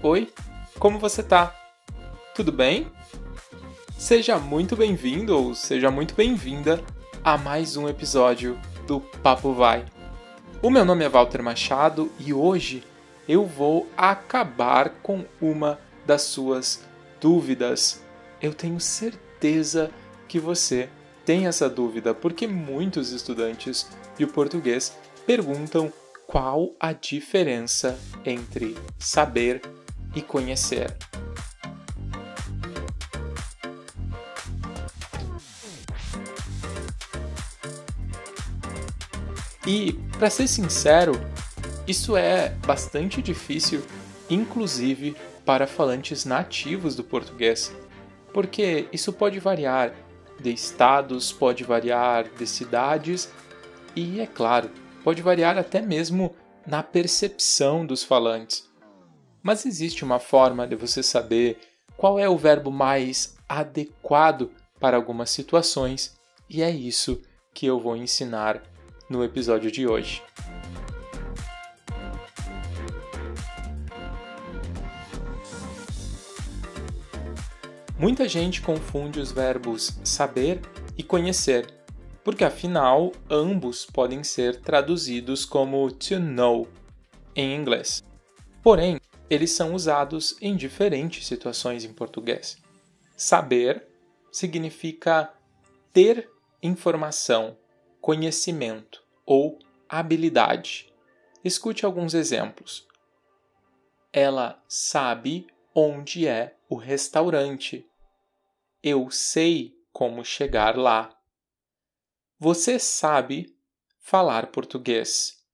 Oi, 0.00 0.32
como 0.78 0.96
você 0.96 1.24
tá? 1.24 1.52
Tudo 2.32 2.52
bem? 2.52 2.86
Seja 3.98 4.38
muito 4.38 4.76
bem-vindo 4.76 5.36
ou 5.36 5.56
seja 5.56 5.90
muito 5.90 6.14
bem-vinda 6.14 6.80
a 7.24 7.36
mais 7.36 7.76
um 7.76 7.88
episódio 7.88 8.56
do 8.86 9.00
Papo 9.00 9.52
Vai. 9.52 9.84
O 10.62 10.70
meu 10.70 10.84
nome 10.84 11.04
é 11.04 11.08
Walter 11.08 11.42
Machado 11.42 12.12
e 12.16 12.32
hoje 12.32 12.84
eu 13.28 13.44
vou 13.44 13.88
acabar 13.96 14.90
com 15.02 15.24
uma 15.40 15.80
das 16.06 16.22
suas 16.22 16.84
dúvidas. 17.20 18.00
Eu 18.40 18.54
tenho 18.54 18.78
certeza 18.78 19.90
que 20.28 20.38
você 20.38 20.88
tem 21.24 21.48
essa 21.48 21.68
dúvida 21.68 22.14
porque 22.14 22.46
muitos 22.46 23.10
estudantes 23.10 23.90
de 24.16 24.28
português 24.28 24.96
perguntam 25.26 25.92
qual 26.24 26.70
a 26.78 26.92
diferença 26.92 27.98
entre 28.24 28.76
saber 28.96 29.60
e 30.14 30.22
conhecer. 30.22 30.96
E, 39.66 39.92
para 40.18 40.30
ser 40.30 40.48
sincero, 40.48 41.12
isso 41.86 42.16
é 42.16 42.50
bastante 42.66 43.20
difícil, 43.20 43.82
inclusive 44.30 45.14
para 45.44 45.66
falantes 45.66 46.24
nativos 46.24 46.94
do 46.94 47.04
português, 47.04 47.74
porque 48.32 48.88
isso 48.92 49.12
pode 49.12 49.38
variar 49.38 49.94
de 50.40 50.52
estados, 50.52 51.32
pode 51.32 51.64
variar 51.64 52.24
de 52.28 52.46
cidades 52.46 53.30
e, 53.94 54.20
é 54.20 54.26
claro, 54.26 54.70
pode 55.02 55.20
variar 55.20 55.58
até 55.58 55.82
mesmo 55.82 56.34
na 56.66 56.82
percepção 56.82 57.84
dos 57.84 58.02
falantes. 58.02 58.67
Mas 59.48 59.64
existe 59.64 60.04
uma 60.04 60.18
forma 60.18 60.66
de 60.66 60.76
você 60.76 61.02
saber 61.02 61.56
qual 61.96 62.18
é 62.18 62.28
o 62.28 62.36
verbo 62.36 62.70
mais 62.70 63.34
adequado 63.48 64.50
para 64.78 64.94
algumas 64.94 65.30
situações, 65.30 66.14
e 66.50 66.60
é 66.60 66.70
isso 66.70 67.22
que 67.54 67.64
eu 67.64 67.80
vou 67.80 67.96
ensinar 67.96 68.62
no 69.08 69.24
episódio 69.24 69.70
de 69.70 69.86
hoje. 69.86 70.22
Muita 77.98 78.28
gente 78.28 78.60
confunde 78.60 79.18
os 79.18 79.32
verbos 79.32 79.98
saber 80.04 80.60
e 80.94 81.02
conhecer 81.02 81.66
porque 82.22 82.44
afinal 82.44 83.12
ambos 83.30 83.86
podem 83.86 84.22
ser 84.22 84.60
traduzidos 84.60 85.46
como 85.46 85.90
to 85.90 86.20
know 86.20 86.68
em 87.34 87.56
inglês. 87.56 88.04
Porém, 88.62 89.00
eles 89.30 89.50
são 89.50 89.74
usados 89.74 90.36
em 90.40 90.56
diferentes 90.56 91.26
situações 91.26 91.84
em 91.84 91.92
português. 91.92 92.58
Saber 93.16 93.86
significa 94.32 95.32
ter 95.92 96.30
informação, 96.62 97.58
conhecimento 98.00 99.04
ou 99.26 99.58
habilidade. 99.88 100.92
Escute 101.44 101.84
alguns 101.84 102.14
exemplos. 102.14 102.86
Ela 104.12 104.62
sabe 104.68 105.46
onde 105.74 106.26
é 106.26 106.56
o 106.68 106.76
restaurante. 106.76 107.88
Eu 108.82 109.10
sei 109.10 109.76
como 109.92 110.24
chegar 110.24 110.76
lá. 110.76 111.16
Você 112.38 112.78
sabe 112.78 113.56
falar 114.00 114.52
português. 114.52 115.44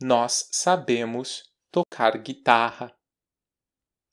Nós 0.00 0.48
sabemos 0.52 1.48
tocar 1.70 2.18
guitarra. 2.18 2.97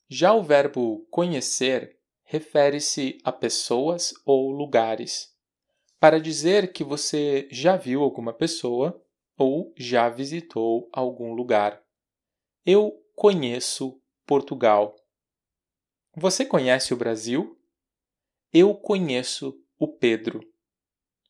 Já 0.08 0.32
o 0.32 0.42
verbo 0.42 1.06
conhecer 1.10 1.98
refere-se 2.22 3.18
a 3.24 3.32
pessoas 3.32 4.12
ou 4.24 4.50
lugares. 4.50 5.34
Para 5.98 6.20
dizer 6.20 6.72
que 6.72 6.84
você 6.84 7.48
já 7.50 7.76
viu 7.76 8.02
alguma 8.02 8.32
pessoa 8.32 9.02
ou 9.36 9.72
já 9.76 10.08
visitou 10.08 10.88
algum 10.92 11.32
lugar. 11.32 11.82
Eu 12.64 12.92
conheço 13.14 14.00
Portugal. 14.24 14.96
Você 16.14 16.44
conhece 16.44 16.94
o 16.94 16.96
Brasil? 16.96 17.58
Eu 18.52 18.74
conheço 18.74 19.60
o 19.78 19.88
Pedro. 19.88 20.40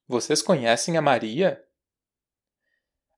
Vocês 0.07 0.41
conhecem 0.43 0.97
a 0.97 1.03
Maria? 1.03 1.63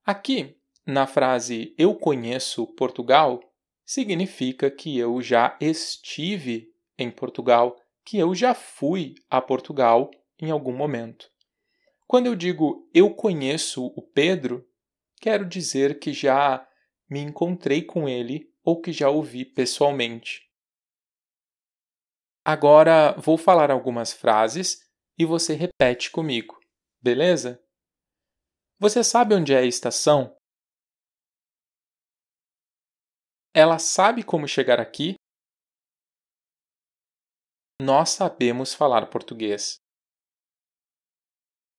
Aqui, 0.04 0.56
na 0.86 1.06
frase 1.06 1.74
eu 1.76 1.94
conheço 1.94 2.66
Portugal, 2.74 3.40
significa 3.88 4.70
que 4.70 4.98
eu 4.98 5.22
já 5.22 5.56
estive 5.58 6.70
em 6.98 7.10
Portugal, 7.10 7.74
que 8.04 8.18
eu 8.18 8.34
já 8.34 8.52
fui 8.52 9.14
a 9.30 9.40
Portugal 9.40 10.10
em 10.38 10.50
algum 10.50 10.76
momento. 10.76 11.30
Quando 12.06 12.26
eu 12.26 12.36
digo 12.36 12.86
eu 12.92 13.14
conheço 13.14 13.86
o 13.96 14.02
Pedro, 14.02 14.68
quero 15.18 15.46
dizer 15.46 15.98
que 15.98 16.12
já 16.12 16.68
me 17.08 17.20
encontrei 17.20 17.80
com 17.80 18.06
ele 18.06 18.52
ou 18.62 18.78
que 18.78 18.92
já 18.92 19.08
o 19.08 19.22
vi 19.22 19.46
pessoalmente. 19.46 20.42
Agora 22.44 23.12
vou 23.12 23.38
falar 23.38 23.70
algumas 23.70 24.12
frases 24.12 24.82
e 25.18 25.24
você 25.24 25.54
repete 25.54 26.10
comigo. 26.10 26.60
Beleza? 27.00 27.58
Você 28.78 29.02
sabe 29.02 29.34
onde 29.34 29.54
é 29.54 29.58
a 29.58 29.64
estação? 29.64 30.37
Ela 33.60 33.80
sabe 33.80 34.22
como 34.22 34.46
chegar 34.46 34.78
aqui? 34.78 35.16
Nós 37.82 38.10
sabemos 38.10 38.72
falar 38.72 39.10
português. 39.10 39.78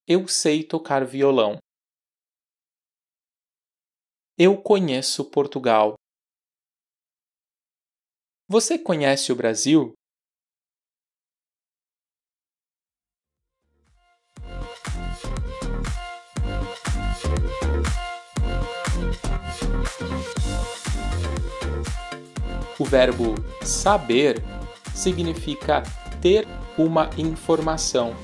Eu 0.06 0.28
sei 0.28 0.68
tocar 0.68 1.06
violão. 1.06 1.58
Eu 4.38 4.62
conheço 4.62 5.32
Portugal. 5.32 5.96
Você 8.50 8.78
conhece 8.78 9.32
o 9.32 9.36
Brasil? 9.38 9.94
Verbo 22.90 23.36
saber 23.62 24.44
significa 24.96 25.84
ter 26.20 26.48
uma 26.76 27.10
informação. 27.18 28.16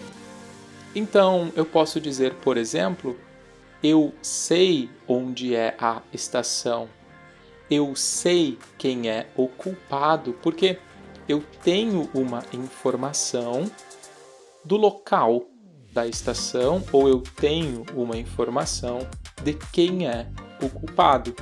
Então, 0.95 1.51
eu 1.55 1.65
posso 1.65 2.01
dizer, 2.01 2.33
por 2.35 2.57
exemplo, 2.57 3.15
eu 3.83 4.11
sei 4.23 4.89
onde 5.07 5.53
é 5.53 5.75
a 5.79 6.01
estação. 6.11 6.89
Eu 7.69 7.95
sei 7.95 8.57
quem 8.77 9.07
é 9.07 9.27
o 9.35 9.47
culpado, 9.47 10.33
porque 10.41 10.79
eu 11.27 11.43
tenho 11.63 12.09
uma 12.13 12.43
informação 12.51 13.69
do 14.63 14.77
local 14.77 15.43
da 15.91 16.07
estação 16.07 16.83
ou 16.91 17.07
eu 17.07 17.21
tenho 17.21 17.85
uma 17.95 18.17
informação 18.17 19.07
de 19.43 19.53
quem 19.71 20.07
é 20.07 20.27
o 20.61 20.69
culpado. 20.69 21.35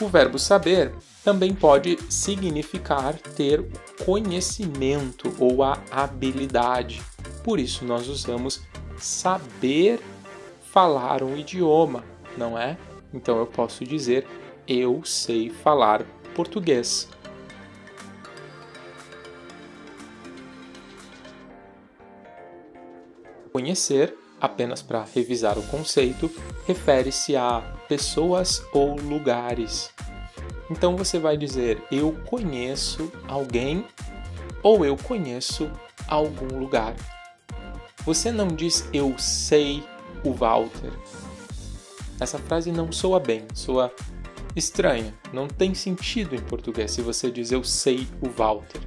O 0.00 0.08
verbo 0.08 0.38
saber 0.38 0.92
também 1.24 1.54
pode 1.54 1.98
significar 2.10 3.14
ter 3.14 3.64
conhecimento 4.04 5.34
ou 5.38 5.62
a 5.62 5.78
habilidade. 5.90 7.02
Por 7.44 7.58
isso 7.58 7.84
nós 7.84 8.08
usamos 8.08 8.62
saber 8.98 10.00
falar 10.72 11.22
um 11.22 11.36
idioma, 11.36 12.04
não 12.36 12.58
é? 12.58 12.76
Então 13.12 13.38
eu 13.38 13.46
posso 13.46 13.84
dizer 13.84 14.26
eu 14.66 15.02
sei 15.04 15.50
falar 15.50 16.04
português. 16.34 17.08
Conhecer, 23.52 24.16
apenas 24.40 24.80
para 24.80 25.04
revisar 25.04 25.58
o 25.58 25.62
conceito, 25.64 26.30
refere-se 26.66 27.36
a 27.36 27.60
pessoas 27.86 28.64
ou 28.72 28.96
lugares. 28.96 29.92
Então 30.72 30.96
você 30.96 31.18
vai 31.18 31.36
dizer 31.36 31.82
eu 31.92 32.12
conheço 32.24 33.12
alguém 33.28 33.84
ou 34.62 34.86
eu 34.86 34.96
conheço 34.96 35.70
algum 36.08 36.58
lugar. 36.58 36.96
Você 38.06 38.32
não 38.32 38.48
diz 38.48 38.88
eu 38.90 39.14
sei 39.18 39.84
o 40.24 40.32
Walter. 40.32 40.90
Essa 42.18 42.38
frase 42.38 42.72
não 42.72 42.90
soa 42.90 43.20
bem, 43.20 43.44
soa 43.52 43.92
estranha, 44.56 45.12
não 45.30 45.46
tem 45.46 45.74
sentido 45.74 46.34
em 46.34 46.40
português 46.40 46.92
se 46.92 47.02
você 47.02 47.30
diz 47.30 47.52
eu 47.52 47.62
sei 47.62 48.08
o 48.22 48.30
Walter. 48.30 48.80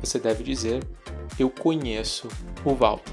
Você 0.00 0.18
deve 0.18 0.42
dizer 0.42 0.82
eu 1.38 1.50
conheço 1.50 2.28
o 2.64 2.74
Walter. 2.74 3.12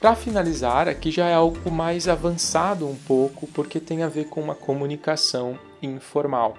Para 0.00 0.16
finalizar, 0.16 0.88
aqui 0.88 1.12
já 1.12 1.28
é 1.28 1.34
algo 1.34 1.70
mais 1.70 2.08
avançado 2.08 2.88
um 2.88 2.96
pouco, 2.96 3.46
porque 3.46 3.78
tem 3.78 4.02
a 4.02 4.08
ver 4.08 4.24
com 4.24 4.40
uma 4.40 4.54
comunicação 4.54 5.56
informal. 5.82 6.56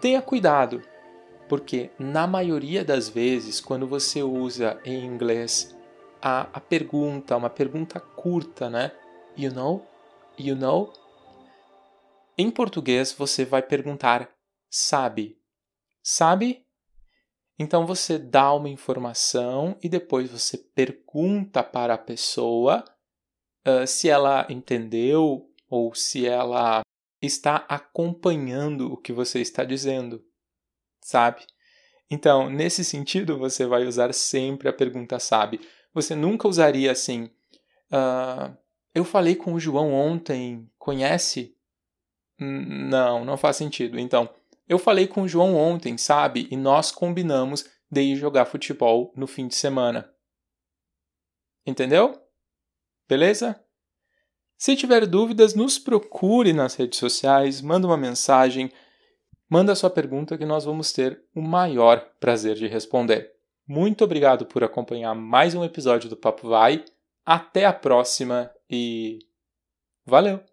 tenha 0.00 0.22
cuidado, 0.22 0.82
porque 1.48 1.90
na 1.98 2.26
maioria 2.26 2.84
das 2.84 3.08
vezes, 3.08 3.60
quando 3.60 3.86
você 3.86 4.22
usa 4.22 4.80
em 4.84 5.04
inglês 5.04 5.76
a, 6.20 6.48
a 6.52 6.60
pergunta, 6.60 7.36
uma 7.36 7.50
pergunta 7.50 8.00
curta, 8.00 8.70
né? 8.70 8.92
You 9.36 9.52
know? 9.52 9.86
You 10.38 10.56
know? 10.56 10.92
Em 12.38 12.50
português, 12.50 13.12
você 13.12 13.44
vai 13.44 13.62
perguntar 13.62 14.28
sabe. 14.72 15.38
Sabe? 16.02 16.66
Então 17.58 17.86
você 17.86 18.18
dá 18.18 18.52
uma 18.54 18.70
informação 18.70 19.76
e 19.82 19.88
depois 19.88 20.30
você 20.30 20.56
pergunta 20.56 21.62
para 21.62 21.94
a 21.94 21.98
pessoa 21.98 22.82
uh, 23.66 23.86
se 23.86 24.08
ela 24.08 24.46
entendeu 24.48 25.48
ou 25.68 25.94
se 25.94 26.26
ela 26.26 26.80
está 27.22 27.64
acompanhando 27.68 28.92
o 28.92 28.96
que 28.96 29.12
você 29.12 29.40
está 29.40 29.64
dizendo, 29.64 30.22
sabe? 31.00 31.46
Então, 32.10 32.50
nesse 32.50 32.84
sentido, 32.84 33.38
você 33.38 33.64
vai 33.64 33.86
usar 33.86 34.12
sempre 34.12 34.68
a 34.68 34.72
pergunta 34.72 35.18
sabe. 35.18 35.60
Você 35.94 36.14
nunca 36.14 36.48
usaria 36.48 36.90
assim. 36.90 37.30
Uh, 37.90 38.54
eu 38.94 39.04
falei 39.04 39.34
com 39.34 39.54
o 39.54 39.60
João 39.60 39.94
ontem, 39.94 40.68
conhece? 40.78 41.56
Não, 42.38 43.24
não 43.24 43.36
faz 43.36 43.56
sentido. 43.56 43.98
Então, 43.98 44.28
eu 44.68 44.78
falei 44.78 45.06
com 45.06 45.22
o 45.22 45.28
João 45.28 45.54
ontem, 45.54 45.96
sabe? 45.96 46.48
E 46.50 46.56
nós 46.56 46.90
combinamos 46.90 47.64
de 47.90 48.02
ir 48.02 48.16
jogar 48.16 48.46
futebol 48.46 49.12
no 49.16 49.26
fim 49.26 49.46
de 49.46 49.54
semana. 49.54 50.12
Entendeu? 51.64 52.20
Beleza? 53.08 53.61
Se 54.62 54.76
tiver 54.76 55.08
dúvidas, 55.08 55.56
nos 55.56 55.76
procure 55.76 56.52
nas 56.52 56.76
redes 56.76 56.96
sociais, 56.96 57.60
manda 57.60 57.84
uma 57.84 57.96
mensagem, 57.96 58.70
manda 59.50 59.74
sua 59.74 59.90
pergunta 59.90 60.38
que 60.38 60.46
nós 60.46 60.64
vamos 60.64 60.92
ter 60.92 61.20
o 61.34 61.42
maior 61.42 61.98
prazer 62.20 62.54
de 62.54 62.68
responder. 62.68 63.32
Muito 63.66 64.04
obrigado 64.04 64.46
por 64.46 64.62
acompanhar 64.62 65.16
mais 65.16 65.56
um 65.56 65.64
episódio 65.64 66.08
do 66.08 66.16
Papo 66.16 66.48
Vai. 66.48 66.84
Até 67.26 67.64
a 67.64 67.72
próxima 67.72 68.52
e 68.70 69.18
valeu! 70.06 70.51